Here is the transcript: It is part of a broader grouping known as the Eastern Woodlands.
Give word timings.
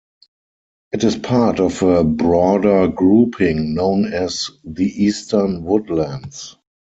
It 0.93 1.03
is 1.03 1.15
part 1.15 1.59
of 1.59 1.83
a 1.83 2.03
broader 2.03 2.87
grouping 2.87 3.75
known 3.75 4.11
as 4.11 4.49
the 4.65 4.85
Eastern 4.87 5.63
Woodlands. 5.63 6.57